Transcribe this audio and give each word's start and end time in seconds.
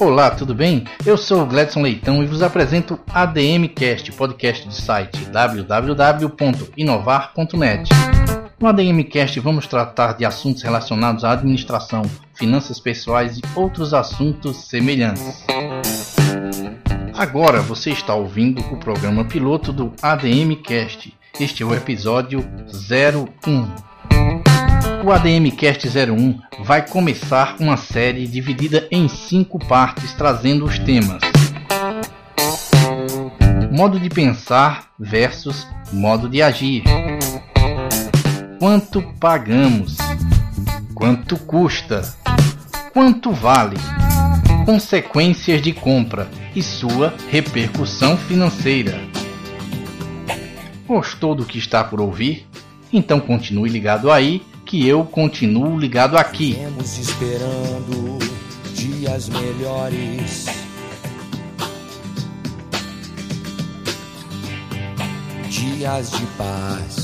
Olá, 0.00 0.30
tudo 0.30 0.54
bem? 0.54 0.84
Eu 1.04 1.18
sou 1.18 1.42
o 1.42 1.46
Gledson 1.46 1.82
Leitão 1.82 2.22
e 2.22 2.26
vos 2.26 2.40
apresento 2.40 2.98
ADM 3.12 3.68
Cast, 3.74 4.10
podcast 4.12 4.66
do 4.66 4.72
site 4.72 5.26
www.inovar.net. 5.26 8.13
No 8.58 8.68
ADM 8.68 9.02
Cast 9.10 9.38
vamos 9.40 9.66
tratar 9.66 10.12
de 10.12 10.24
assuntos 10.24 10.62
relacionados 10.62 11.24
à 11.24 11.32
administração, 11.32 12.02
finanças 12.34 12.78
pessoais 12.78 13.38
e 13.38 13.42
outros 13.56 13.92
assuntos 13.92 14.68
semelhantes. 14.68 15.44
Agora 17.12 17.60
você 17.60 17.90
está 17.90 18.14
ouvindo 18.14 18.60
o 18.72 18.76
programa 18.76 19.24
piloto 19.24 19.72
do 19.72 19.92
ADM 20.00 20.54
Cast. 20.62 21.12
Este 21.38 21.64
é 21.64 21.66
o 21.66 21.74
episódio 21.74 22.48
01. 22.70 23.94
O 25.04 25.12
ADM 25.12 25.50
Cast 25.56 25.88
01 25.88 26.38
vai 26.64 26.86
começar 26.86 27.56
uma 27.58 27.76
série 27.76 28.26
dividida 28.26 28.86
em 28.90 29.08
cinco 29.08 29.58
partes, 29.58 30.14
trazendo 30.14 30.64
os 30.64 30.78
temas: 30.78 31.20
modo 33.72 33.98
de 33.98 34.08
pensar 34.08 34.90
versus 34.98 35.66
modo 35.92 36.28
de 36.28 36.40
agir, 36.40 36.84
quanto 38.64 39.02
pagamos, 39.20 39.98
quanto 40.94 41.36
custa, 41.36 42.00
quanto 42.94 43.30
vale, 43.30 43.76
consequências 44.64 45.60
de 45.60 45.70
compra 45.74 46.30
e 46.56 46.62
sua 46.62 47.12
repercussão 47.30 48.16
financeira. 48.16 48.98
Gostou 50.86 51.34
do 51.34 51.44
que 51.44 51.58
está 51.58 51.84
por 51.84 52.00
ouvir? 52.00 52.46
Então 52.90 53.20
continue 53.20 53.68
ligado 53.68 54.10
aí 54.10 54.42
que 54.64 54.88
eu 54.88 55.04
continuo 55.04 55.78
ligado 55.78 56.16
aqui. 56.16 56.54
Temos 56.54 56.96
esperando 56.96 58.18
dias 58.74 59.28
melhores. 59.28 60.46
Dias 65.50 66.10
de 66.12 66.26
paz, 66.38 67.03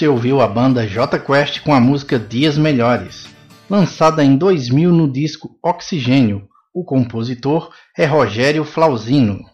Você 0.00 0.08
ouviu 0.08 0.40
a 0.40 0.48
banda 0.48 0.86
J 0.86 1.18
Quest 1.18 1.60
com 1.60 1.74
a 1.74 1.78
música 1.78 2.18
Dias 2.18 2.56
Melhores, 2.56 3.26
lançada 3.68 4.24
em 4.24 4.34
2000 4.34 4.90
no 4.90 5.06
disco 5.06 5.58
Oxigênio. 5.62 6.48
O 6.72 6.82
compositor 6.82 7.70
é 7.94 8.06
Rogério 8.06 8.64
Flauzino. 8.64 9.44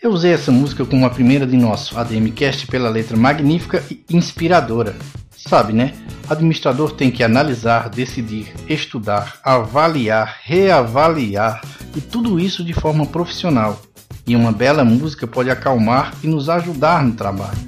Eu 0.00 0.12
usei 0.12 0.32
essa 0.34 0.52
música 0.52 0.86
como 0.86 1.04
a 1.04 1.10
primeira 1.10 1.48
de 1.48 1.56
nosso 1.56 1.98
ADMcast 1.98 2.68
pela 2.68 2.88
letra 2.88 3.16
magnífica 3.16 3.82
e 3.90 4.04
inspiradora. 4.08 4.94
Sabe, 5.46 5.74
né? 5.74 5.92
Administrador 6.28 6.92
tem 6.92 7.10
que 7.10 7.22
analisar, 7.22 7.90
decidir, 7.90 8.54
estudar, 8.66 9.38
avaliar, 9.44 10.38
reavaliar 10.42 11.60
e 11.94 12.00
tudo 12.00 12.40
isso 12.40 12.64
de 12.64 12.72
forma 12.72 13.04
profissional. 13.04 13.78
E 14.26 14.34
uma 14.34 14.50
bela 14.50 14.84
música 14.84 15.26
pode 15.26 15.50
acalmar 15.50 16.14
e 16.22 16.26
nos 16.26 16.48
ajudar 16.48 17.04
no 17.04 17.12
trabalho. 17.12 17.58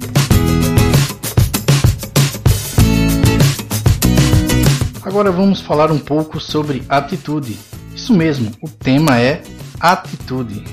Agora 5.03 5.31
vamos 5.31 5.61
falar 5.61 5.91
um 5.91 5.99
pouco 5.99 6.39
sobre 6.39 6.83
atitude. 6.89 7.57
Isso 7.95 8.11
mesmo, 8.11 8.51
o 8.59 8.67
tema 8.67 9.19
é 9.19 9.43
atitude. 9.79 10.63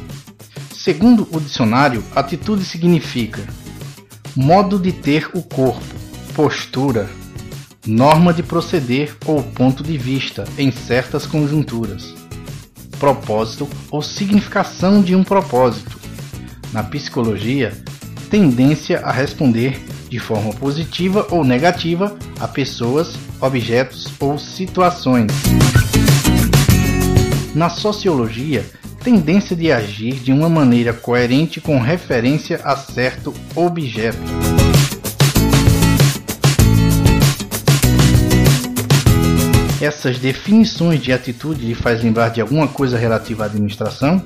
Segundo 0.72 1.28
o 1.30 1.38
dicionário, 1.38 2.02
atitude 2.16 2.64
significa 2.64 3.42
modo 4.34 4.78
de 4.78 4.90
ter 4.90 5.30
o 5.34 5.42
corpo, 5.42 6.03
postura, 6.34 7.08
norma 7.86 8.34
de 8.34 8.42
proceder 8.42 9.16
ou 9.24 9.40
ponto 9.40 9.84
de 9.84 9.96
vista 9.96 10.44
em 10.58 10.72
certas 10.72 11.26
conjunturas, 11.26 12.12
propósito 12.98 13.68
ou 13.88 14.02
significação 14.02 15.00
de 15.00 15.14
um 15.14 15.22
propósito. 15.22 15.96
Na 16.72 16.82
psicologia, 16.82 17.72
tendência 18.28 18.98
a 19.00 19.12
responder 19.12 19.80
de 20.08 20.18
forma 20.18 20.52
positiva 20.54 21.24
ou 21.30 21.44
negativa 21.44 22.16
a 22.40 22.48
pessoas, 22.48 23.14
objetos 23.40 24.08
ou 24.18 24.36
situações. 24.36 25.30
Na 27.54 27.68
sociologia, 27.68 28.66
tendência 29.04 29.54
de 29.54 29.70
agir 29.70 30.14
de 30.14 30.32
uma 30.32 30.48
maneira 30.48 30.92
coerente 30.92 31.60
com 31.60 31.78
referência 31.78 32.60
a 32.64 32.74
certo 32.74 33.32
objeto. 33.54 34.53
Essas 39.84 40.18
definições 40.18 41.02
de 41.02 41.12
atitude 41.12 41.62
lhe 41.62 41.74
faz 41.74 42.02
lembrar 42.02 42.30
de 42.30 42.40
alguma 42.40 42.66
coisa 42.66 42.96
relativa 42.96 43.42
à 43.42 43.46
administração? 43.46 44.24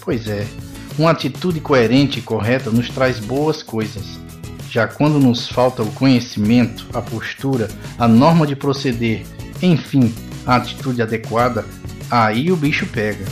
Pois 0.00 0.28
é, 0.28 0.46
uma 0.96 1.10
atitude 1.10 1.58
coerente 1.58 2.20
e 2.20 2.22
correta 2.22 2.70
nos 2.70 2.88
traz 2.88 3.18
boas 3.18 3.64
coisas. 3.64 4.04
Já 4.70 4.86
quando 4.86 5.18
nos 5.18 5.48
falta 5.48 5.82
o 5.82 5.90
conhecimento, 5.90 6.86
a 6.94 7.02
postura, 7.02 7.66
a 7.98 8.06
norma 8.06 8.46
de 8.46 8.54
proceder, 8.54 9.26
enfim, 9.60 10.14
a 10.46 10.54
atitude 10.54 11.02
adequada, 11.02 11.64
aí 12.08 12.52
o 12.52 12.56
bicho 12.56 12.86
pega. 12.86 13.24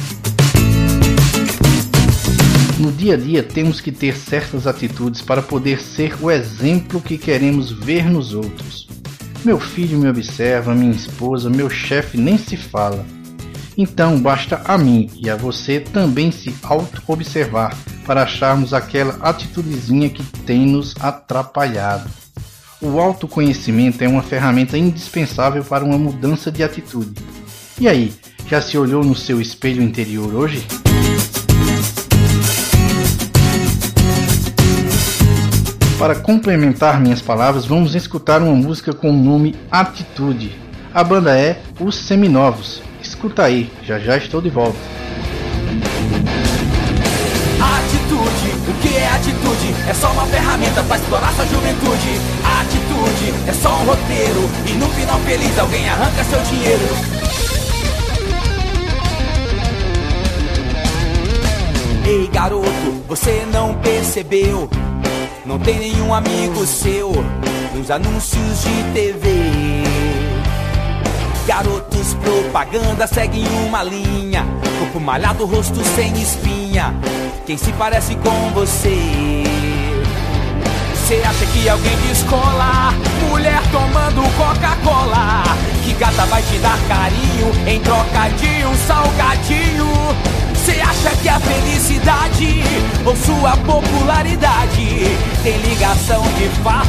No 2.80 2.90
dia 2.90 3.14
a 3.14 3.16
dia 3.16 3.44
temos 3.44 3.80
que 3.80 3.92
ter 3.92 4.16
certas 4.16 4.66
atitudes 4.66 5.22
para 5.22 5.40
poder 5.40 5.80
ser 5.80 6.16
o 6.20 6.32
exemplo 6.32 7.00
que 7.00 7.16
queremos 7.16 7.70
ver 7.70 8.10
nos 8.10 8.34
outros. 8.34 8.83
Meu 9.44 9.60
filho 9.60 9.98
me 9.98 10.08
observa, 10.08 10.74
minha 10.74 10.90
esposa, 10.90 11.50
meu 11.50 11.68
chefe 11.68 12.16
nem 12.16 12.38
se 12.38 12.56
fala. 12.56 13.04
Então 13.76 14.18
basta 14.18 14.62
a 14.64 14.78
mim 14.78 15.10
e 15.14 15.28
a 15.28 15.36
você 15.36 15.80
também 15.80 16.30
se 16.30 16.54
auto-observar 16.62 17.76
para 18.06 18.22
acharmos 18.22 18.72
aquela 18.72 19.16
atitudezinha 19.20 20.08
que 20.08 20.22
tem 20.46 20.66
nos 20.66 20.94
atrapalhado. 20.98 22.08
o 22.80 22.98
autoconhecimento 22.98 24.02
é 24.02 24.08
uma 24.08 24.22
ferramenta 24.22 24.78
indispensável 24.78 25.62
para 25.62 25.84
uma 25.84 25.98
mudança 25.98 26.50
de 26.50 26.62
atitude. 26.62 27.14
E 27.78 27.88
aí, 27.88 28.12
já 28.46 28.60
se 28.60 28.78
olhou 28.78 29.04
no 29.04 29.14
seu 29.14 29.40
espelho 29.40 29.82
interior 29.82 30.34
hoje? 30.34 30.66
Para 35.98 36.16
complementar 36.16 37.00
minhas 37.00 37.22
palavras, 37.22 37.66
vamos 37.66 37.94
escutar 37.94 38.42
uma 38.42 38.54
música 38.54 38.92
com 38.92 39.10
o 39.10 39.12
nome 39.12 39.54
Atitude. 39.70 40.52
A 40.92 41.04
banda 41.04 41.38
é 41.38 41.60
Os 41.78 41.94
Seminovos. 41.94 42.82
Escuta 43.00 43.44
aí, 43.44 43.70
já 43.82 43.98
já 43.98 44.16
estou 44.16 44.40
de 44.42 44.50
volta. 44.50 44.76
Atitude, 47.60 48.70
o 48.70 48.82
que 48.82 48.96
é 48.96 49.08
atitude? 49.08 49.74
É 49.88 49.94
só 49.94 50.10
uma 50.10 50.26
ferramenta 50.26 50.82
para 50.82 50.96
explorar 50.96 51.32
sua 51.32 51.46
juventude. 51.46 52.20
Atitude 52.60 53.48
é 53.48 53.52
só 53.52 53.70
um 53.70 53.84
roteiro 53.84 54.50
e 54.66 54.72
no 54.72 54.88
final 54.88 55.18
feliz 55.20 55.58
alguém 55.58 55.88
arranca 55.88 56.24
seu 56.24 56.40
dinheiro. 56.42 56.84
Ei 62.06 62.28
garoto, 62.28 63.02
você 63.08 63.46
não 63.52 63.74
percebeu? 63.74 64.68
Não 65.46 65.58
tem 65.58 65.78
nenhum 65.78 66.14
amigo 66.14 66.66
seu 66.66 67.12
nos 67.74 67.90
anúncios 67.90 68.62
de 68.62 68.92
TV. 68.94 69.84
Garotos 71.46 72.14
propaganda 72.14 73.06
seguem 73.06 73.46
uma 73.66 73.82
linha. 73.82 74.42
Corpo 74.78 74.98
malhado, 74.98 75.44
rosto 75.44 75.84
sem 75.84 76.14
espinha. 76.14 76.94
Quem 77.44 77.58
se 77.58 77.70
parece 77.72 78.14
com 78.16 78.50
você? 78.54 79.44
Você 80.94 81.16
acha 81.16 81.44
que 81.44 81.68
alguém 81.68 81.96
de 81.98 82.12
escola, 82.12 82.94
mulher 83.28 83.60
tomando 83.70 84.22
Coca-Cola, 84.38 85.42
que 85.84 85.92
gata 85.92 86.24
vai 86.24 86.42
te 86.42 86.56
dar 86.56 86.78
carinho 86.88 87.68
em 87.68 87.80
troca 87.80 88.28
de 88.38 88.64
um 88.64 88.74
salgadinho? 88.86 90.43
Você 90.64 90.80
acha 90.80 91.14
que 91.16 91.28
a 91.28 91.38
felicidade 91.38 92.62
ou 93.04 93.14
sua 93.14 93.54
popularidade 93.66 95.04
tem 95.42 95.58
ligação 95.58 96.22
de 96.38 96.48
fato 96.62 96.88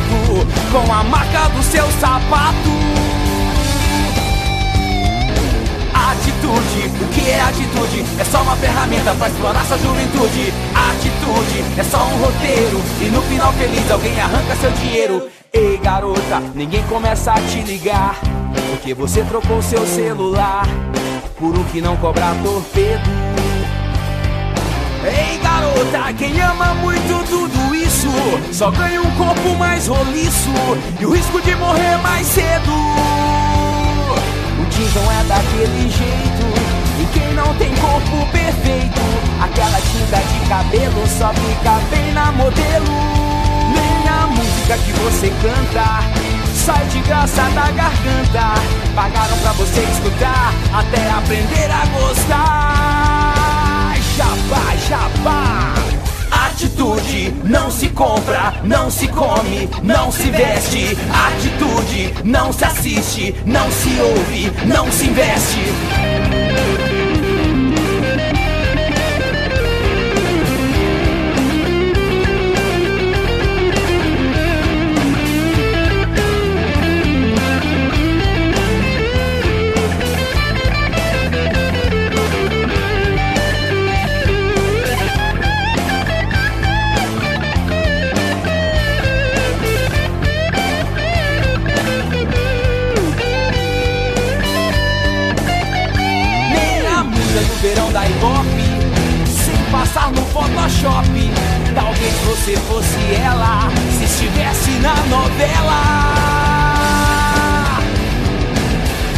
com 0.72 0.94
a 0.94 1.04
marca 1.04 1.50
do 1.50 1.62
seu 1.62 1.83
sapato? 2.00 2.69
Atitude, 5.94 7.04
o 7.04 7.07
que 7.10 7.30
é 7.30 7.42
atitude? 7.42 8.06
É 8.18 8.24
só 8.24 8.44
uma 8.44 8.56
ferramenta 8.56 9.13
para 9.13 9.27
explorar 9.27 9.66
sua 9.66 9.77
juventude. 9.77 10.54
Atitude, 10.74 11.66
é 11.77 11.83
só 11.83 11.98
um 11.98 12.18
roteiro. 12.24 12.81
E 13.01 13.10
no 13.10 13.22
final 13.24 13.51
feliz 13.51 13.92
alguém 13.92 14.18
arranca 14.22 14.56
seu 14.56 14.72
dinheiro. 14.72 15.27
Ei 15.51 15.77
garota, 15.80 16.39
ninguém 16.56 16.83
começa 16.83 17.33
a 17.33 17.42
te 17.42 17.60
ligar. 17.60 18.22
Porque 18.69 18.94
você 18.94 19.22
trocou 19.24 19.62
seu 19.62 19.86
celular 19.86 20.66
por 21.38 21.54
um 21.57 21.63
que 21.66 21.81
não 21.81 21.98
cobra 21.98 22.33
torpedo. 22.42 23.34
Ei 25.05 25.37
garota, 25.37 26.11
quem 26.17 26.41
ama 26.41 26.73
muito 26.81 27.23
tudo 27.29 27.75
isso 27.75 28.09
Só 28.51 28.71
ganha 28.71 28.99
um 28.99 29.11
corpo 29.11 29.55
mais 29.55 29.85
roliço 29.85 30.49
E 30.99 31.05
o 31.05 31.11
risco 31.13 31.39
de 31.43 31.55
morrer 31.55 31.95
mais 32.01 32.25
cedo. 32.25 32.71
O 34.59 34.65
jeans 34.71 34.95
é 34.95 35.23
daquele 35.25 35.91
jeito 35.91 36.47
E 36.99 37.05
quem 37.13 37.33
não 37.35 37.53
tem 37.53 37.71
corpo 37.75 38.31
perfeito 38.31 39.01
Aquela 39.41 39.79
tinta 39.79 40.17
de 40.17 40.49
cabelo 40.49 41.07
só 41.07 41.31
fica 41.33 41.79
bem 41.91 42.11
na 42.13 42.31
modelo. 42.31 42.85
Nem 43.75 44.07
a 44.09 44.25
música 44.25 44.75
que 44.75 44.91
você 44.91 45.29
canta 45.29 46.03
Sai 46.55 46.83
de 46.85 46.99
graça 47.01 47.43
da 47.51 47.69
garganta. 47.69 48.59
Pagaram 48.95 49.37
pra 49.37 49.51
você 49.51 49.81
escutar 49.81 50.51
Até 50.73 51.11
aprender 51.11 51.69
a 51.69 51.85
gostar 51.95 52.94
Jabá, 54.15 54.75
jabá. 54.88 55.73
Atitude 56.31 57.33
não 57.44 57.69
se 57.69 57.89
compra, 57.89 58.53
não 58.63 58.89
se 58.89 59.09
come, 59.09 59.69
não 59.83 60.09
se 60.09 60.29
veste. 60.31 60.97
Atitude 61.27 62.13
não 62.23 62.53
se 62.53 62.63
assiste, 62.63 63.35
não 63.45 63.69
se 63.69 63.89
ouve, 64.00 64.51
não 64.65 64.89
se 64.89 65.07
investe. 65.07 66.94
No 100.11 100.21
Photoshop 100.27 101.09
Talvez 101.73 102.13
você 102.25 102.55
fosse 102.67 103.15
ela 103.23 103.69
Se 103.97 104.03
estivesse 104.03 104.71
na 104.79 104.95
novela. 105.07 106.25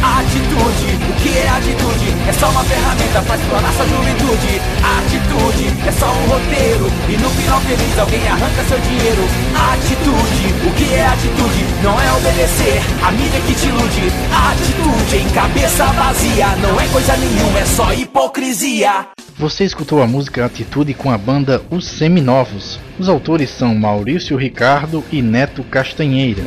Atitude, 0.00 0.98
o 1.10 1.12
que 1.20 1.38
é 1.38 1.48
atitude? 1.48 2.14
É 2.26 2.32
só 2.32 2.48
uma 2.48 2.64
ferramenta 2.64 3.22
para 3.22 3.36
explorar 3.36 3.72
sua 3.72 3.86
juventude. 3.86 4.60
Atitude, 4.98 5.88
é 5.88 5.92
só 5.92 6.06
um 6.06 6.26
roteiro 6.26 6.90
E 7.08 7.16
no 7.18 7.30
final 7.30 7.60
feliz 7.60 7.98
alguém 7.98 8.26
arranca 8.26 8.64
seu 8.68 8.78
dinheiro. 8.80 9.28
Atitude, 9.72 10.68
o 10.68 10.72
que 10.72 10.94
é 10.94 11.06
atitude? 11.06 11.66
Não 11.82 12.00
é 12.00 12.12
obedecer 12.12 12.82
a 13.06 13.12
mídia 13.12 13.40
que 13.40 13.54
te 13.54 13.66
ilude. 13.68 14.12
Atitude 14.50 15.16
em 15.16 15.28
cabeça 15.30 15.84
vazia 15.84 16.46
Não 16.62 16.80
é 16.80 16.88
coisa 16.88 17.16
nenhuma, 17.16 17.58
é 17.58 17.66
só 17.66 17.92
hipocrisia 17.92 19.06
Você 19.38 19.64
escutou 19.64 20.02
a 20.02 20.06
música 20.06 20.44
Atitude 20.44 20.92
com 20.94 21.12
a 21.12 21.16
banda 21.16 21.62
Os 21.70 21.86
Seminovos. 21.86 22.80
Os 22.98 23.08
autores 23.08 23.48
são 23.50 23.72
Maurício 23.72 24.36
Ricardo 24.36 25.04
e 25.12 25.22
Neto 25.22 25.62
Castanheira. 25.62 26.42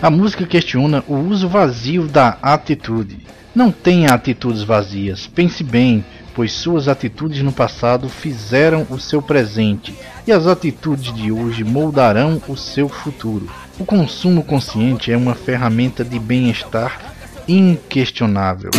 A 0.00 0.08
música 0.08 0.46
questiona 0.46 1.04
o 1.06 1.16
uso 1.16 1.46
vazio 1.46 2.08
da 2.08 2.38
atitude. 2.40 3.18
Não 3.54 3.70
tenha 3.70 4.14
atitudes 4.14 4.62
vazias, 4.62 5.26
pense 5.26 5.62
bem, 5.62 6.02
pois 6.34 6.52
suas 6.52 6.88
atitudes 6.88 7.42
no 7.42 7.52
passado 7.52 8.08
fizeram 8.08 8.86
o 8.88 8.98
seu 8.98 9.20
presente 9.20 9.94
e 10.26 10.32
as 10.32 10.46
atitudes 10.46 11.12
de 11.12 11.30
hoje 11.30 11.64
moldarão 11.64 12.40
o 12.48 12.56
seu 12.56 12.88
futuro. 12.88 13.46
O 13.78 13.84
consumo 13.84 14.42
consciente 14.42 15.12
é 15.12 15.16
uma 15.18 15.34
ferramenta 15.34 16.02
de 16.02 16.18
bem-estar 16.18 17.17
inquestionável. 17.48 18.70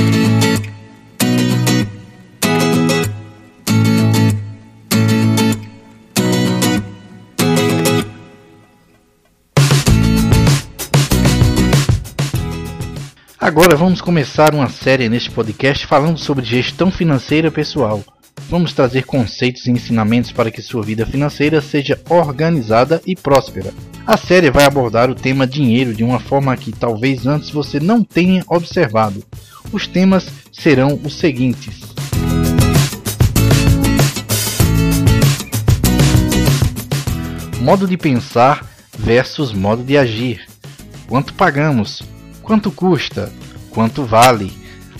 Agora 13.39 13.75
vamos 13.75 13.99
começar 13.99 14.53
uma 14.53 14.69
série 14.69 15.09
neste 15.09 15.31
podcast 15.31 15.87
falando 15.87 16.19
sobre 16.19 16.45
gestão 16.45 16.91
financeira 16.91 17.49
pessoal. 17.49 18.03
Vamos 18.47 18.73
trazer 18.73 19.05
conceitos 19.05 19.65
e 19.65 19.71
ensinamentos 19.71 20.31
para 20.31 20.51
que 20.51 20.61
sua 20.61 20.83
vida 20.83 21.05
financeira 21.05 21.59
seja 21.59 21.99
organizada 22.09 23.01
e 23.07 23.15
próspera. 23.15 23.73
A 24.05 24.17
série 24.17 24.49
vai 24.49 24.65
abordar 24.65 25.09
o 25.09 25.15
tema 25.15 25.45
dinheiro 25.45 25.93
de 25.93 26.03
uma 26.03 26.19
forma 26.19 26.55
que 26.57 26.71
talvez 26.71 27.27
antes 27.27 27.49
você 27.49 27.79
não 27.79 28.03
tenha 28.03 28.43
observado. 28.47 29.23
Os 29.71 29.85
temas 29.85 30.27
serão 30.51 30.99
os 31.03 31.19
seguintes: 31.19 31.79
modo 37.61 37.87
de 37.87 37.97
pensar 37.97 38.65
versus 38.97 39.53
modo 39.53 39.83
de 39.83 39.97
agir. 39.97 40.45
Quanto 41.07 41.33
pagamos? 41.33 42.01
Quanto 42.41 42.71
custa? 42.71 43.31
Quanto 43.69 44.03
vale? 44.03 44.51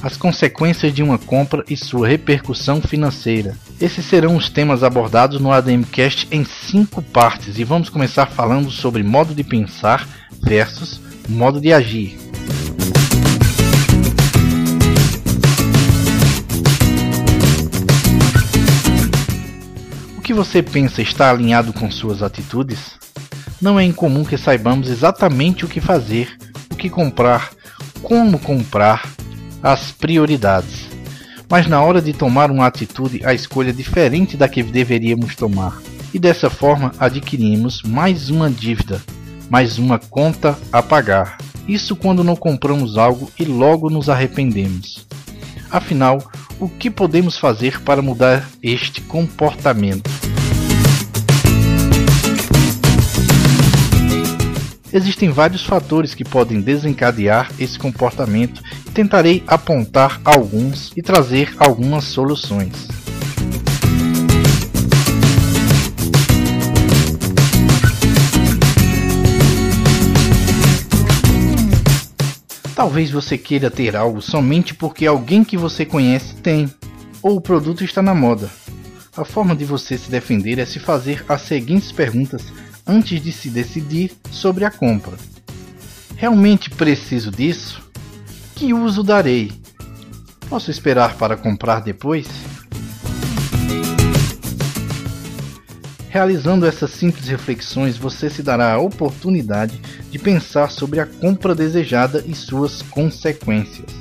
As 0.04 0.16
consequências 0.16 0.94
de 0.94 1.02
uma 1.02 1.18
compra 1.18 1.64
e 1.68 1.76
sua 1.76 2.08
repercussão 2.08 2.82
financeira. 2.82 3.58
Esses 3.82 4.06
serão 4.06 4.36
os 4.36 4.50
temas 4.50 4.84
abordados 4.84 5.40
no 5.40 5.54
ADMcast 5.54 6.28
em 6.32 6.44
cinco 6.44 7.02
partes 7.02 7.58
e 7.58 7.64
vamos 7.64 7.88
começar 7.88 8.26
falando 8.26 8.70
sobre 8.70 9.04
modo 9.04 9.34
de 9.34 9.42
pensar 9.42 10.06
versus 10.42 11.00
modo 11.30 11.62
de 11.62 11.72
agir. 11.72 12.18
O 20.18 20.22
que 20.22 20.34
você 20.34 20.62
pensa 20.62 21.02
estar 21.02 21.30
alinhado 21.30 21.72
com 21.72 21.90
suas 21.90 22.22
atitudes? 22.22 23.00
Não 23.62 23.80
é 23.80 23.86
incomum 23.86 24.26
que 24.26 24.38
saibamos 24.38 24.90
exatamente 24.90 25.64
o 25.64 25.70
que 25.70 25.80
fazer, 25.80 26.38
o 26.70 26.76
que 26.76 26.90
comprar, 26.90 27.50
como 28.02 28.40
comprar, 28.40 29.10
as 29.64 29.94
prioridades. 29.94 30.89
Mas 31.50 31.68
na 31.68 31.82
hora 31.82 32.00
de 32.02 32.14
tomar 32.14 32.52
uma 32.52 32.68
atitude, 32.68 33.26
a 33.26 33.34
escolha 33.34 33.72
é 33.72 33.74
diferente 33.74 34.38
da 34.38 34.48
que 34.48 34.62
deveríamos 34.62 35.36
tomar. 35.36 35.82
E 36.14 36.20
dessa 36.20 36.50
forma 36.50 36.92
adquirimos 37.00 37.82
mais 37.82 38.30
uma 38.30 38.50
dívida, 38.50 39.02
mais 39.50 39.80
uma 39.80 39.98
conta 39.98 40.58
a 40.72 40.84
pagar. 40.84 41.38
Isso 41.68 41.96
quando 41.96 42.24
não 42.24 42.36
compramos 42.36 42.98
algo 42.98 43.32
e 43.40 43.46
logo 43.46 43.90
nos 43.90 44.10
arrependemos. 44.10 45.08
Afinal, 45.72 46.20
o 46.60 46.70
que 46.70 46.90
podemos 46.90 47.38
fazer 47.38 47.82
para 47.82 48.02
mudar 48.02 48.48
este 48.62 49.02
comportamento? 49.02 50.19
Existem 54.92 55.30
vários 55.30 55.64
fatores 55.64 56.16
que 56.16 56.24
podem 56.24 56.62
desencadear 56.62 57.52
esse 57.60 57.78
comportamento 57.78 58.60
e 58.88 58.90
tentarei 58.90 59.44
apontar 59.46 60.20
alguns 60.26 60.92
e 60.98 61.02
trazer 61.04 61.56
algumas 61.60 62.06
soluções. 62.06 62.88
Talvez 72.76 73.12
você 73.12 73.38
queira 73.38 73.70
ter 73.70 73.96
algo 73.96 74.22
somente 74.22 74.74
porque 74.74 75.06
alguém 75.06 75.44
que 75.44 75.58
você 75.58 75.86
conhece 75.86 76.34
tem, 76.38 76.68
ou 77.22 77.36
o 77.36 77.42
produto 77.42 77.84
está 77.84 78.02
na 78.02 78.16
moda. 78.16 78.50
A 79.16 79.24
forma 79.24 79.56
de 79.56 79.66
você 79.66 79.98
se 79.98 80.10
defender 80.10 80.58
é 80.58 80.66
se 80.66 80.80
fazer 80.80 81.24
as 81.28 81.42
seguintes 81.42 81.92
perguntas 81.92 82.42
antes 82.90 83.22
de 83.22 83.32
se 83.32 83.52
decidir 83.52 84.12
sobre 84.32 84.66
a 84.66 84.72
compra. 84.72 85.16
Realmente 86.16 86.72
preciso 86.72 87.30
disso? 87.30 87.88
Que 88.56 88.74
uso 88.74 89.04
darei? 89.04 89.52
Posso 90.50 90.72
esperar 90.72 91.16
para 91.16 91.38
comprar 91.38 91.82
depois? 91.82 92.28
Realizando 96.10 96.66
essas 96.66 96.90
simples 96.90 97.28
reflexões, 97.28 97.96
você 97.96 98.32
se 98.32 98.42
dará 98.42 98.74
a 98.74 98.80
oportunidade 98.80 99.80
de 100.10 100.18
pensar 100.18 100.72
sobre 100.72 101.00
a 101.00 101.06
compra 101.06 101.54
desejada 101.54 102.24
e 102.26 102.34
suas 102.34 102.82
consequências. 102.82 103.92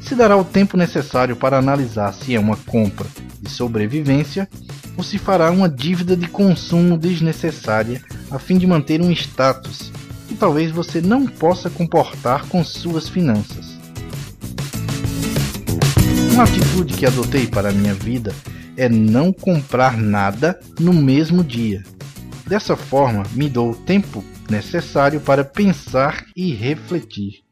Se 0.00 0.14
dará 0.14 0.36
o 0.36 0.44
tempo 0.44 0.76
necessário 0.76 1.34
para 1.34 1.58
analisar 1.58 2.14
se 2.14 2.36
é 2.36 2.38
uma 2.38 2.56
compra 2.56 3.08
de 3.42 3.50
sobrevivência 3.50 4.48
ou 4.96 5.02
se 5.04 5.18
fará 5.18 5.50
uma 5.50 5.68
dívida 5.68 6.16
de 6.16 6.26
consumo 6.28 6.96
desnecessária 6.96 8.02
a 8.30 8.38
fim 8.38 8.58
de 8.58 8.66
manter 8.66 9.00
um 9.00 9.10
status 9.10 9.92
que 10.28 10.34
talvez 10.34 10.70
você 10.70 11.00
não 11.00 11.26
possa 11.26 11.68
comportar 11.68 12.46
com 12.46 12.64
suas 12.64 13.08
finanças. 13.08 13.74
Uma 16.32 16.44
atitude 16.44 16.94
que 16.94 17.06
adotei 17.06 17.46
para 17.46 17.68
a 17.68 17.72
minha 17.72 17.94
vida 17.94 18.34
é 18.76 18.88
não 18.88 19.32
comprar 19.32 19.96
nada 19.96 20.58
no 20.80 20.92
mesmo 20.92 21.44
dia. 21.44 21.84
Dessa 22.46 22.76
forma, 22.76 23.22
me 23.32 23.48
dou 23.48 23.70
o 23.70 23.76
tempo 23.76 24.24
necessário 24.50 25.20
para 25.20 25.44
pensar 25.44 26.26
e 26.36 26.52
refletir. 26.52 27.44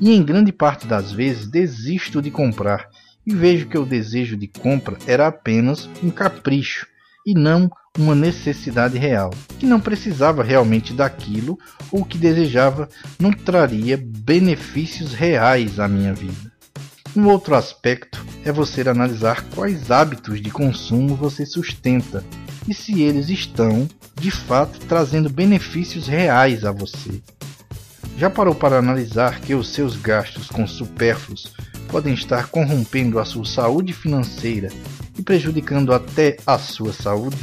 E 0.00 0.12
em 0.12 0.22
grande 0.22 0.52
parte 0.52 0.86
das 0.86 1.12
vezes 1.12 1.48
desisto 1.48 2.20
de 2.20 2.30
comprar 2.30 2.88
e 3.26 3.34
vejo 3.34 3.66
que 3.66 3.76
o 3.76 3.84
desejo 3.84 4.36
de 4.36 4.46
compra 4.46 4.96
era 5.06 5.26
apenas 5.26 5.88
um 6.02 6.10
capricho 6.10 6.86
e 7.26 7.34
não 7.34 7.68
uma 7.98 8.14
necessidade 8.14 8.96
real, 8.98 9.30
que 9.58 9.66
não 9.66 9.80
precisava 9.80 10.44
realmente 10.44 10.92
daquilo 10.92 11.58
ou 11.90 12.04
que 12.04 12.18
desejava 12.18 12.88
não 13.18 13.32
traria 13.32 13.96
benefícios 13.96 15.12
reais 15.12 15.80
à 15.80 15.88
minha 15.88 16.14
vida. 16.14 16.52
Um 17.16 17.26
outro 17.26 17.54
aspecto 17.54 18.24
é 18.44 18.52
você 18.52 18.86
analisar 18.86 19.42
quais 19.54 19.90
hábitos 19.90 20.40
de 20.40 20.50
consumo 20.50 21.16
você 21.16 21.46
sustenta 21.46 22.22
e 22.68 22.74
se 22.74 23.00
eles 23.00 23.30
estão, 23.30 23.88
de 24.20 24.30
fato, 24.30 24.78
trazendo 24.80 25.30
benefícios 25.30 26.06
reais 26.06 26.64
a 26.64 26.70
você. 26.70 27.22
Já 28.18 28.28
parou 28.28 28.54
para 28.54 28.78
analisar 28.78 29.40
que 29.40 29.54
os 29.54 29.68
seus 29.68 29.96
gastos 29.96 30.48
com 30.48 30.66
supérfluos 30.66 31.52
podem 31.86 32.14
estar 32.14 32.48
corrompendo 32.48 33.18
a 33.18 33.24
sua 33.24 33.44
saúde 33.44 33.92
financeira 33.92 34.68
e 35.18 35.22
prejudicando 35.22 35.92
até 35.92 36.36
a 36.46 36.58
sua 36.58 36.92
saúde? 36.92 37.38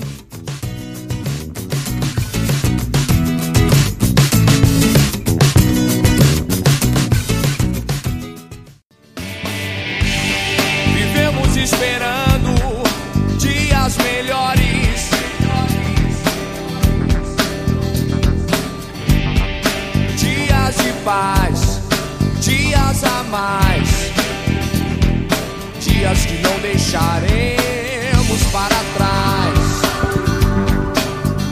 Dias 26.01 26.25
que 26.25 26.33
não 26.39 26.59
deixaremos 26.61 28.43
para 28.51 28.75
trás. 28.97 29.59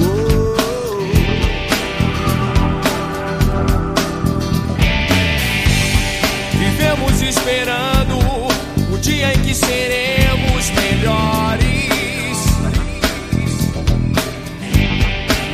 Oh. 0.02 0.58
Vivemos 6.58 7.22
esperando 7.22 8.18
o 8.92 8.98
dia 8.98 9.36
em 9.36 9.40
que 9.44 9.54
seremos 9.54 10.72
melhores. 10.72 11.70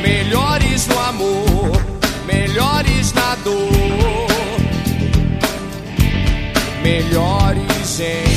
Melhores 0.00 0.86
no 0.86 0.98
amor, 0.98 1.86
dor. 3.44 4.26
Melhores 6.82 8.00
em 8.00 8.35